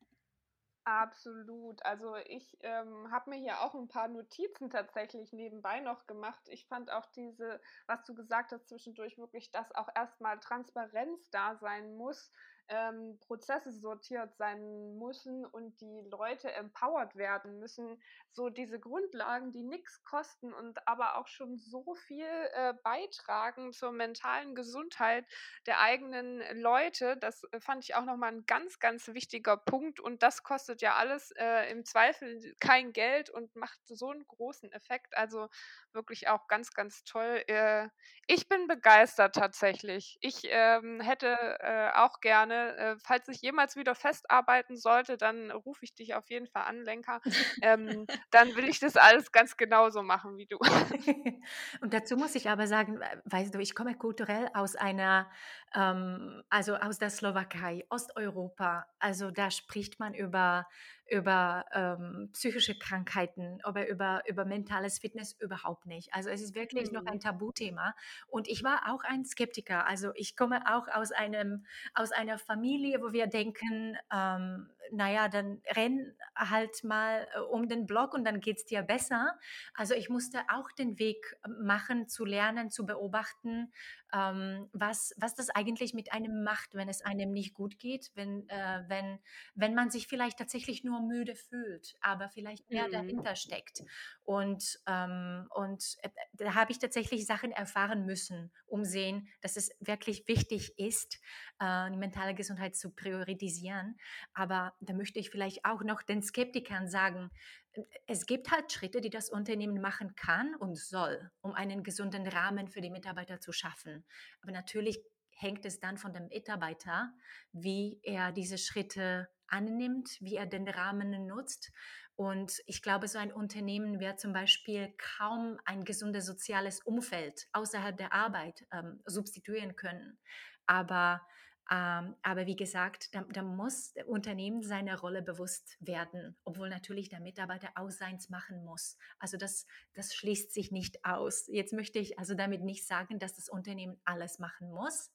[0.83, 1.85] Absolut.
[1.85, 6.41] Also ich ähm, habe mir hier auch ein paar Notizen tatsächlich nebenbei noch gemacht.
[6.49, 11.57] Ich fand auch diese, was du gesagt hast zwischendurch, wirklich, dass auch erstmal Transparenz da
[11.57, 12.31] sein muss
[12.69, 18.01] ähm, Prozesse sortiert sein müssen und die Leute empowered werden müssen.
[18.31, 23.91] So diese Grundlagen, die nichts kosten und aber auch schon so viel äh, beitragen zur
[23.91, 25.25] mentalen Gesundheit
[25.65, 27.17] der eigenen Leute.
[27.17, 29.99] Das äh, fand ich auch nochmal ein ganz, ganz wichtiger Punkt.
[29.99, 34.71] Und das kostet ja alles äh, im Zweifel kein Geld und macht so einen großen
[34.71, 35.15] Effekt.
[35.17, 35.47] Also
[35.93, 37.43] wirklich auch ganz, ganz toll.
[37.47, 37.87] Äh,
[38.27, 40.17] ich bin begeistert tatsächlich.
[40.21, 42.77] Ich ähm, hätte äh, auch gerne gerne.
[42.77, 46.83] Äh, falls ich jemals wieder festarbeiten sollte, dann rufe ich dich auf jeden Fall an,
[46.83, 47.21] Lenker.
[47.61, 50.57] Ähm, dann will ich das alles ganz genauso machen wie du.
[51.81, 55.29] Und dazu muss ich aber sagen, äh, weißt du, ich komme kulturell aus einer,
[55.73, 58.87] ähm, also aus der Slowakei, Osteuropa.
[58.99, 60.67] Also da spricht man über
[61.09, 66.13] über ähm, psychische Krankheiten, aber über, über mentales Fitness überhaupt nicht.
[66.13, 67.19] Also es ist wirklich noch ein Mhm.
[67.19, 67.93] Tabuthema.
[68.27, 69.85] Und ich war auch ein Skeptiker.
[69.85, 75.61] Also ich komme auch aus einem, aus einer Familie, wo wir denken, ähm, naja, dann
[75.75, 79.37] renn halt mal äh, um den Block und dann geht es dir besser.
[79.73, 83.71] Also ich musste auch den Weg machen, zu lernen, zu beobachten,
[84.13, 88.47] ähm, was, was das eigentlich mit einem macht, wenn es einem nicht gut geht, wenn,
[88.49, 89.19] äh, wenn,
[89.55, 92.89] wenn man sich vielleicht tatsächlich nur müde fühlt, aber vielleicht mehr Mhm.
[92.89, 93.83] dahinter steckt.
[94.23, 99.71] Und, ähm, und äh, da habe ich tatsächlich Sachen erfahren müssen, um sehen, dass es
[99.79, 101.19] wirklich wichtig ist,
[101.59, 103.97] äh, die mentale Gesundheit zu priorisieren.
[104.33, 107.31] Aber da möchte ich vielleicht auch noch den Skeptikern sagen,
[107.73, 112.27] äh, es gibt halt Schritte, die das Unternehmen machen kann und soll, um einen gesunden
[112.27, 114.05] Rahmen für die Mitarbeiter zu schaffen.
[114.41, 114.99] Aber natürlich
[115.37, 117.13] hängt es dann von dem Mitarbeiter,
[117.51, 121.71] wie er diese Schritte annimmt, wie er den Rahmen nutzt.
[122.15, 127.95] Und ich glaube, so ein Unternehmen wird zum Beispiel kaum ein gesundes soziales Umfeld außerhalb
[127.95, 130.17] der Arbeit ähm, substituieren können.
[130.65, 131.21] Aber
[131.69, 137.71] aber wie gesagt, da, da muss Unternehmen seiner Rolle bewusst werden, obwohl natürlich der Mitarbeiter
[137.75, 138.97] auch seins machen muss.
[139.19, 141.47] Also das, das schließt sich nicht aus.
[141.47, 145.11] Jetzt möchte ich also damit nicht sagen, dass das Unternehmen alles machen muss,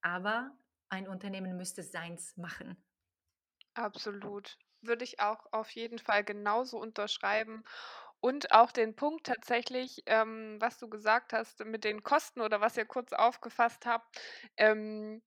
[0.00, 0.50] aber
[0.88, 2.76] ein Unternehmen müsste seins machen.
[3.74, 4.58] Absolut.
[4.80, 7.62] Würde ich auch auf jeden Fall genauso unterschreiben.
[8.20, 12.76] Und auch den Punkt tatsächlich, ähm, was du gesagt hast mit den Kosten oder was
[12.76, 14.20] ihr kurz aufgefasst habt,
[14.56, 15.22] ähm,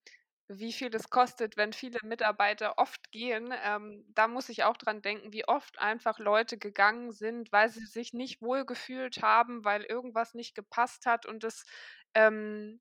[0.47, 3.53] wie viel es kostet, wenn viele Mitarbeiter oft gehen.
[3.63, 7.85] Ähm, da muss ich auch dran denken, wie oft einfach Leute gegangen sind, weil sie
[7.85, 11.65] sich nicht wohlgefühlt haben, weil irgendwas nicht gepasst hat und das
[12.13, 12.79] ähm,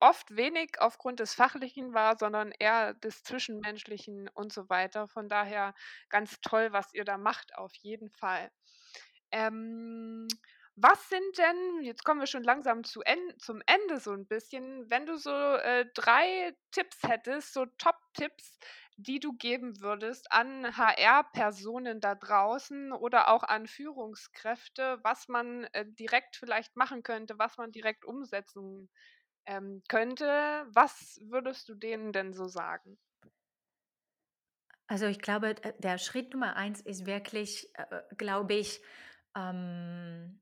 [0.00, 5.08] oft wenig aufgrund des Fachlichen war, sondern eher des Zwischenmenschlichen und so weiter.
[5.08, 5.74] Von daher
[6.08, 8.50] ganz toll, was ihr da macht, auf jeden Fall.
[9.32, 10.28] Ähm,
[10.80, 14.88] was sind denn jetzt kommen wir schon langsam zu En zum Ende so ein bisschen,
[14.90, 18.58] wenn du so, äh, 3 Tipps hättest, so Top-Tipps,
[18.96, 25.84] die du geben würdest an HR-Personen da draußen oder auch an Führungskräfte, was man, äh,
[25.86, 28.90] direkt vielleicht machen könnte, was man direkt umsetzen
[29.46, 30.66] ähm, könnte.
[30.72, 32.98] Was würdest du denen denn so sagen?
[34.86, 38.80] Also ich glaube, d- der Schritt Nummer eins ist wirklich, äh, glaube ich,
[39.36, 40.40] ähm,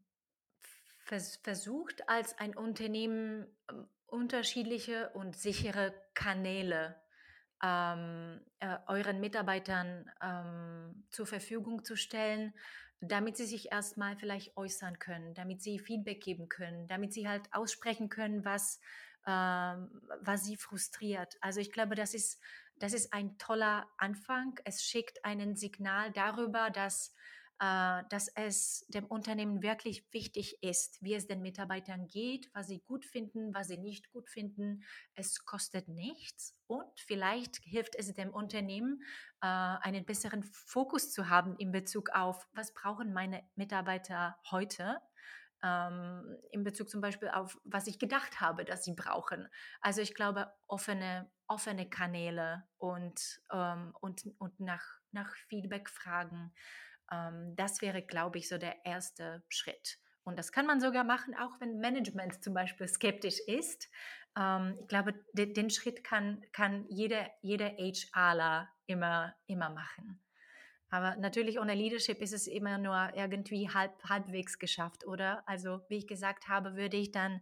[1.06, 6.96] vers versucht als ein Unternehmen ähm, unterschiedliche und sichere Kanäle
[7.62, 12.54] ähm, äh, euren Mitarbeitern ähm, zur Verfügung zu stellen,
[13.00, 17.52] damit sie sich erstmal vielleicht äußern können, damit sie Feedback geben können, damit sie halt
[17.52, 18.80] aussprechen können, was,
[19.26, 21.36] ähm, was sie frustriert.
[21.40, 22.40] Also ich glaube, das ist,
[22.78, 24.58] das ist ein toller Anfang.
[24.64, 27.14] Es schickt ein Signal darüber, dass
[27.58, 33.06] dass es dem Unternehmen wirklich wichtig ist, wie es den Mitarbeitern geht, was sie gut
[33.06, 34.82] finden, was sie nicht gut finden.
[35.14, 39.02] Es kostet nichts und vielleicht hilft es dem Unternehmen,
[39.40, 45.00] äh, einen besseren Fokus zu haben in Bezug auf, was brauchen meine Mitarbeiter heute.
[45.62, 49.48] Ähm, in Bezug zum Beispiel auf, was ich gedacht habe, dass sie brauchen.
[49.80, 56.52] Also ich glaube, offene, offene Kanäle und, ähm, und, und nach, nach Feedback fragen,
[57.10, 59.98] das wäre, glaube ich, so der erste Schritt.
[60.24, 63.88] Und das kann man sogar machen, auch wenn Management zum Beispiel skeptisch ist.
[64.36, 70.20] Ähm, ich glaube, de, den Schritt kann, kann jeder, jeder HRler immer, immer machen.
[70.88, 75.42] Aber natürlich ohne Leadership ist es immer nur irgendwie halb, halbwegs geschafft, oder?
[75.46, 77.40] Also wie ich gesagt habe, würde ich dann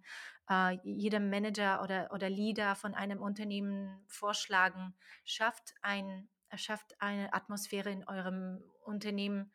[0.50, 7.90] äh, jedem Manager oder, oder Leader von einem Unternehmen vorschlagen, schafft, ein, schafft eine Atmosphäre
[7.90, 9.52] in eurem Unternehmen,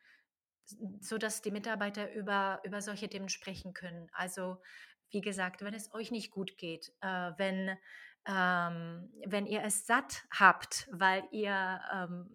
[1.00, 4.08] so dass die Mitarbeiter über, über solche Themen sprechen können.
[4.12, 4.58] Also
[5.10, 7.76] wie gesagt, wenn es euch nicht gut geht, äh, wenn,
[8.26, 12.30] ähm, wenn ihr es satt habt, weil ihr ähm,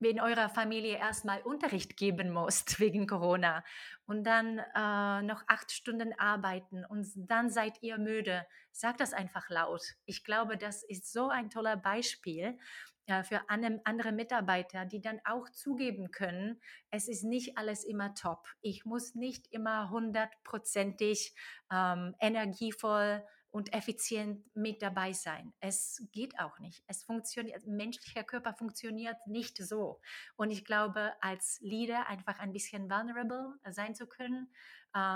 [0.00, 3.64] in eurer Familie erstmal Unterricht geben musst wegen Corona
[4.06, 9.48] und dann äh, noch acht Stunden arbeiten und dann seid ihr müde, sagt das einfach
[9.50, 9.82] laut.
[10.04, 12.58] Ich glaube, das ist so ein toller Beispiel
[13.08, 18.46] äh, für andere, Mitarbeiter, die dann auch zugeben können, es ist nicht alles immer top.
[18.60, 21.34] Ich muss nicht immer hundertprozentig
[21.72, 25.54] ähm, energievoll und effizient mit dabei sein.
[25.60, 26.84] Es geht auch nicht.
[26.86, 30.00] Es funktioniert, menschlicher Körper funktioniert nicht so.
[30.36, 34.52] Und ich glaube, als Leader einfach ein bisschen vulnerable sein zu können,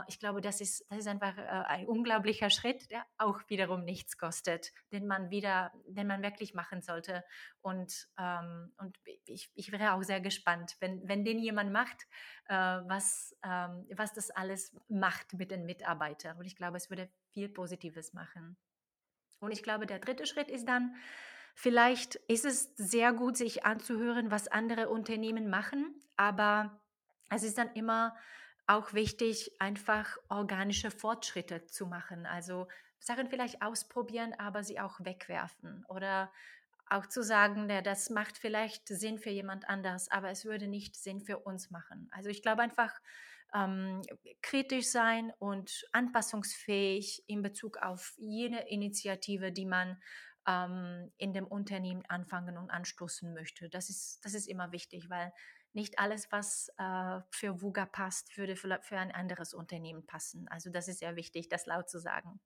[0.09, 4.19] ich glaube, das ist, das ist einfach äh, ein unglaublicher Schritt, der auch wiederum nichts
[4.19, 7.25] kostet, den man wieder, den man wirklich machen sollte.
[7.63, 12.07] Und, ähm, und ich, ich wäre auch sehr gespannt, wenn, wenn den jemand macht,
[12.49, 16.37] äh, was, ähm, was das alles macht mit den Mitarbeitern.
[16.39, 18.57] Und ich glaube, es würde viel Positives machen.
[19.41, 20.95] Und ich glaube, der dritte Schritt ist dann,
[21.55, 26.81] vielleicht ist es sehr gut, sich anzuhören, was andere Unternehmen machen, aber
[27.31, 28.15] es ist dann immer
[28.67, 32.27] auch wichtig, einfach organische Fortschritte zu machen.
[32.27, 32.69] Also
[33.01, 35.85] Sachen vielleicht ausprobieren, aber sie auch wegwerfen.
[35.89, 36.33] Oder
[36.89, 40.97] auch zu sagen, ja, das macht vielleicht Sinn für jemand anders, aber es würde nicht
[40.97, 42.09] Sinn für uns machen.
[42.13, 43.01] Also ich glaube einfach
[43.55, 44.03] ähm,
[44.41, 50.01] kritisch sein und anpassungsfähig in Bezug auf jene Initiative, die man
[50.47, 53.69] ähm, in dem Unternehmen anfangen und anstoßen möchte.
[53.69, 55.33] Das ist, das ist immer wichtig, weil
[55.75, 60.49] nicht alles, was äh, für WUGA passt, würde für, für ein anderes Unternehmen passen.
[60.49, 62.41] Also das ist sehr wichtig, das laut zu sagen.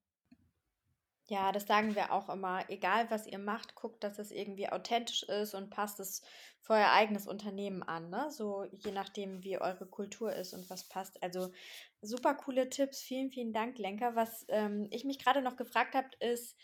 [1.29, 2.71] Ja, das sagen wir auch immer.
[2.71, 6.23] Egal, was ihr macht, guckt, dass es irgendwie authentisch ist und passt es
[6.61, 8.11] für euer eigenes Unternehmen an.
[8.11, 8.31] Ne?
[8.31, 11.21] So je nachdem, wie eure Kultur ist und was passt.
[11.25, 11.53] Also
[12.01, 13.01] super coole Tipps.
[13.03, 14.15] Vielen, vielen Dank, Lenker.
[14.15, 16.57] Was ähm, ich mich gerade noch gefragt habe, ist,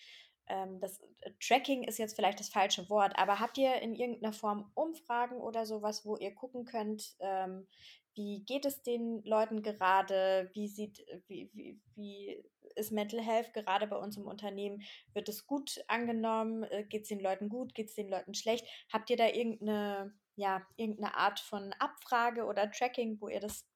[0.49, 4.33] ähm, das äh, Tracking ist jetzt vielleicht das falsche Wort, aber habt ihr in irgendeiner
[4.33, 7.67] Form Umfragen oder sowas, wo ihr gucken könnt, ähm,
[8.15, 10.51] wie geht es den Leuten gerade?
[10.53, 12.43] Wie sieht, wie, wie, wie
[12.75, 14.83] ist Mental Health gerade bei uns im Unternehmen?
[15.15, 16.65] Wird es gut angenommen?
[16.65, 17.75] Äh, geht es den Leuten gut?
[17.75, 18.67] Geht es den Leuten schlecht?
[18.93, 23.67] Habt ihr da irgendeine, ja, irgendeine Art von Abfrage oder Tracking, wo ihr das,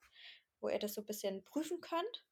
[0.60, 2.24] wo ihr das so ein bisschen prüfen könnt?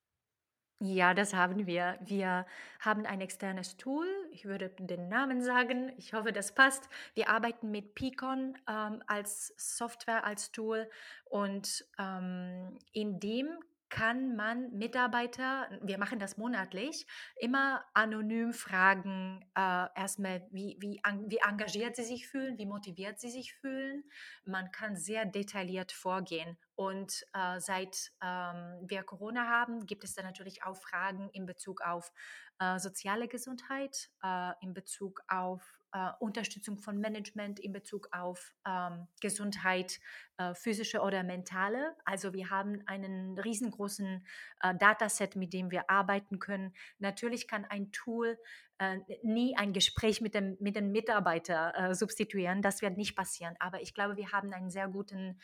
[0.80, 1.98] Ja, das haben wir.
[2.02, 2.46] Wir
[2.80, 4.06] haben ein externes Tool.
[4.34, 5.92] Ich würde den Namen sagen.
[5.96, 6.88] Ich hoffe, das passt.
[7.14, 10.90] Wir arbeiten mit Picon ähm, als Software, als Tool.
[11.24, 13.46] Und ähm, in dem
[13.94, 21.38] kann man Mitarbeiter, wir machen das monatlich, immer anonym fragen, äh, erstmal, wie, wie, wie
[21.38, 24.02] engagiert sie sich fühlen, wie motiviert sie sich fühlen.
[24.44, 26.58] Man kann sehr detailliert vorgehen.
[26.74, 31.80] Und äh, seit ähm, wir Corona haben, gibt es da natürlich auch Fragen in Bezug
[31.82, 32.12] auf
[32.58, 39.06] äh, soziale Gesundheit, äh, in Bezug auf äh, Unterstützung von Management in Bezug auf ähm,
[39.20, 40.00] Gesundheit,
[40.36, 41.94] äh, physische oder mentale.
[42.04, 44.26] Also wir haben einen riesengroßen
[44.62, 46.74] äh, Dataset, mit dem wir arbeiten können.
[46.98, 48.36] Natürlich kann ein Tool
[48.78, 52.62] äh, nie ein Gespräch mit dem, mit dem Mitarbeiter äh, substituieren.
[52.62, 53.54] Das wird nicht passieren.
[53.60, 55.40] Aber ich glaube, wir haben einen sehr guten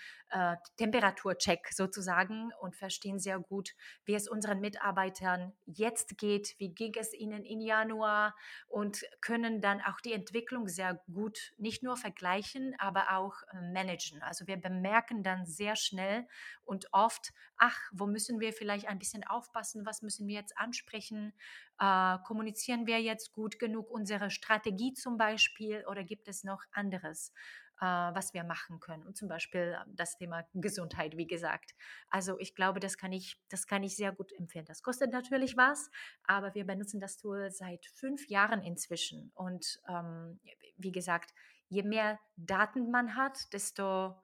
[0.76, 3.74] Temperaturcheck sozusagen und verstehen sehr gut,
[4.05, 8.37] wie es unseren Mitarbeitern jetzt geht, wie ging es ihnen im Januar
[8.68, 13.35] und können dann auch die Entwicklung sehr gut nicht nur vergleichen, aber auch
[13.72, 14.22] managen.
[14.22, 16.26] Also wir bemerken dann sehr schnell
[16.64, 21.32] und oft, ach, wo müssen wir vielleicht ein bisschen aufpassen, was müssen wir jetzt ansprechen,
[21.78, 27.32] äh, kommunizieren wir jetzt gut genug unsere Strategie zum Beispiel oder gibt es noch anderes,
[27.80, 29.06] äh, was wir machen können?
[29.06, 31.74] Und zum Beispiel ähm, das Thema Gesundheit, wie gesagt.
[32.08, 34.66] Also ich glaube, das kann ich, das kann ich sehr gut empfehlen.
[34.66, 35.90] Das kostet natürlich was,
[36.24, 39.32] aber wir benutzen das Tool seit fünf Jahren inzwischen.
[39.34, 40.40] Und ähm,
[40.76, 41.32] wie gesagt,
[41.68, 44.14] je mehr Daten man hat, desto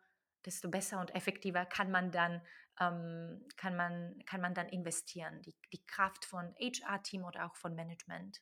[0.46, 2.40] desto besser und effektiver kann man dann
[2.80, 5.42] ähm, kann, man, kann man dann investieren.
[5.42, 8.40] Die, die Kraft von HR-Team oder auch von Management.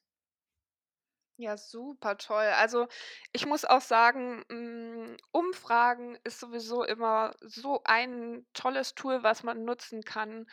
[1.37, 2.45] Ja, super toll.
[2.59, 2.87] Also
[3.33, 9.65] ich muss auch sagen, hm, Umfragen ist sowieso immer so ein tolles Tool, was man
[9.65, 10.47] nutzen kann.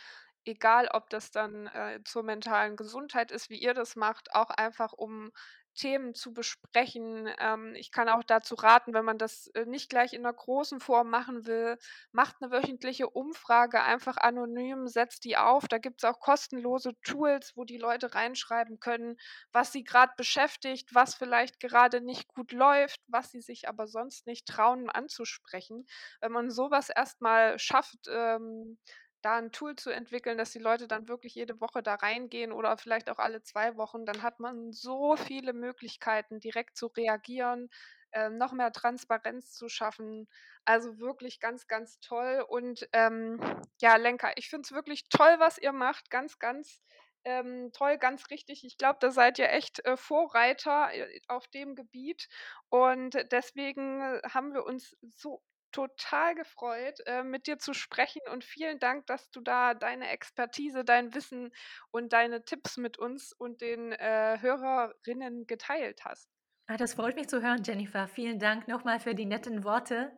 [0.44, 4.92] Egal, ob das dann äh, zur mentalen Gesundheit ist, wie ihr das macht, auch einfach
[4.94, 5.32] um
[5.74, 7.30] Themen zu besprechen.
[7.40, 10.80] Ähm, ich kann auch dazu raten, wenn man das äh, nicht gleich in einer großen
[10.80, 11.78] Form machen will,
[12.12, 15.68] macht eine wöchentliche Umfrage einfach anonym, setzt die auf.
[15.68, 19.18] Da gibt es auch kostenlose Tools, wo die Leute reinschreiben können,
[19.52, 24.28] was sie gerade beschäftigt, was vielleicht gerade nicht gut läuft, was sie sich aber sonst
[24.28, 25.86] nicht trauen anzusprechen.
[26.20, 28.78] Wenn man sowas erstmal schafft, ähm,
[29.22, 32.78] da ein Tool zu entwickeln, dass die Leute dann wirklich jede Woche da reingehen oder
[32.78, 37.70] vielleicht auch alle zwei Wochen, dann hat man so viele Möglichkeiten, direkt zu reagieren,
[38.12, 40.28] äh, noch mehr Transparenz zu schaffen.
[40.66, 42.46] Also wirklich ganz, ganz toll.
[42.48, 43.40] Und ähm,
[43.80, 46.10] ja, Lenker, ich finde es wirklich toll, was ihr macht.
[46.10, 46.82] Ganz, ganz
[47.24, 48.64] ähm, toll, ganz richtig.
[48.64, 52.28] Ich glaube, da seid ihr echt äh, Vorreiter äh, auf dem Gebiet.
[52.70, 55.42] Und deswegen äh, haben wir uns so
[55.72, 60.84] total gefreut, äh, mit dir zu sprechen und vielen Dank, dass du da deine Expertise,
[60.84, 61.52] dein Wissen
[61.92, 66.30] und deine Tipps mit uns und den äh, Hörerinnen geteilt hast.
[66.68, 68.08] Ah, das freut mich zu hören, Jennifer.
[68.08, 70.12] Vielen Dank nochmal für die netten Worte.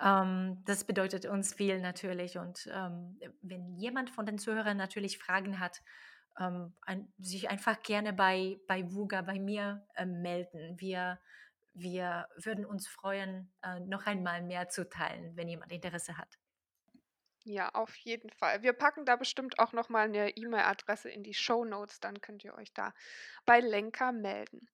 [0.00, 2.38] Ähm, das bedeutet uns viel natürlich.
[2.38, 5.82] Und ähm, wenn jemand von den Zuhörern natürlich Fragen hat,
[6.38, 10.78] ähm, ein, sich einfach gerne bei, bei VUGA, bei mir äh, melden.
[10.78, 11.18] Wir,
[11.76, 16.38] wir würden uns freuen, äh, noch einmal mehr zu teilen, wenn jemand Interesse hat.
[17.44, 18.62] Ja, auf jeden Fall.
[18.62, 22.42] Wir packen da bestimmt auch noch mal eine E-Mail-Adresse in die Show Notes, dann könnt
[22.42, 22.92] ihr euch da
[23.44, 24.66] bei Lenker melden.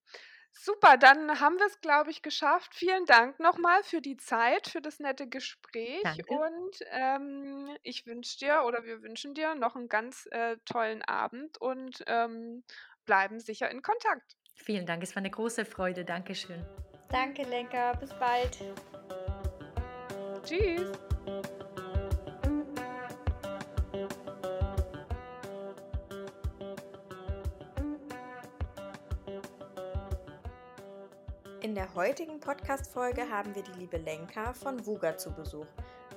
[0.53, 2.73] Super, dann haben wir es, glaube ich, geschafft.
[2.75, 6.03] Vielen Dank nochmal für die Zeit, für das nette Gespräch.
[6.03, 6.25] Danke.
[6.27, 11.59] Und ähm, ich wünsche dir oder wir wünschen dir noch einen ganz äh, tollen Abend
[11.59, 12.63] und ähm,
[13.05, 14.37] bleiben sicher in Kontakt.
[14.55, 16.05] Vielen Dank, es war eine große Freude.
[16.05, 16.63] Dankeschön.
[17.13, 17.93] Danke, Lenker.
[17.99, 18.57] Bis bald.
[20.43, 20.91] Tschüss.
[31.61, 35.67] In der heutigen Podcast-Folge haben wir die liebe Lenka von VUGA zu Besuch.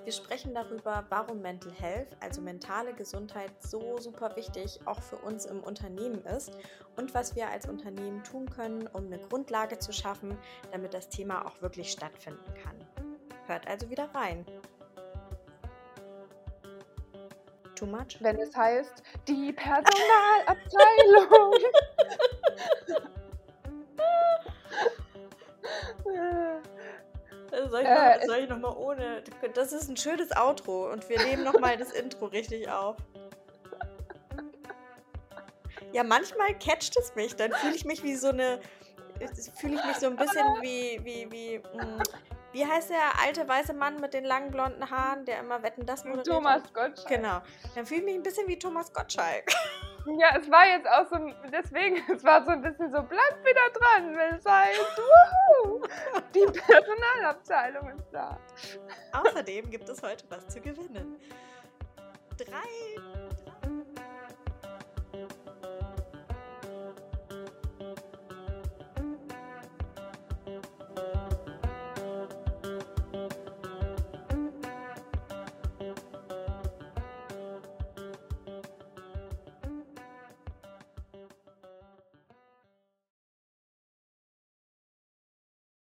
[0.06, 5.46] Wir sprechen darüber, warum Mental Health, also mentale Gesundheit, so super wichtig auch für uns
[5.46, 6.52] im Unternehmen ist
[6.94, 10.38] und was wir als Unternehmen tun können, um eine Grundlage zu schaffen,
[10.70, 12.76] damit das Thema auch wirklich stattfinden kann.
[13.48, 14.46] Hört also wieder rein.
[17.74, 18.18] Too much?
[18.20, 21.62] Wenn es heißt, die Personalabteilung.
[27.68, 29.22] Soll ich, Äh, noch, soll ich noch mal ohne?
[29.54, 32.96] Das ist ein schönes Outro und wir nehmen noch mal das Intro richtig auf.
[35.92, 37.36] Ja, manchmal catcht es mich.
[37.36, 38.60] Dann fühle ich mich wie so eine.
[39.58, 41.00] Fühle ich mich so ein bisschen wie.
[41.04, 42.02] wie, wie mh,
[42.52, 46.04] wie heißt der alte weiße Mann mit den langen blonden Haaren, der immer Wetten das
[46.04, 46.26] moderiert?
[46.26, 46.62] Thomas?
[46.72, 47.08] Gottschalk.
[47.08, 47.42] Genau.
[47.74, 49.52] Dann fühle ich mich ein bisschen wie Thomas Gottschalk.
[50.06, 51.16] Ja, es war jetzt auch so,
[51.50, 55.00] deswegen, es war so ein bisschen so, bleib wieder dran, wenn es heißt,
[55.64, 55.82] wuhu,
[56.34, 58.38] die Personalabteilung ist da.
[59.12, 61.16] Außerdem gibt es heute was zu gewinnen.
[62.36, 63.15] Drei